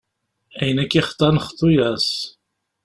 [0.59, 2.09] Ayen i k-ixḍan, xḍu-as.